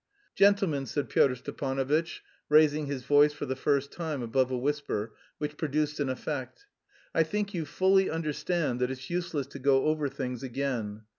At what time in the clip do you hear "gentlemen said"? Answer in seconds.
0.33-1.09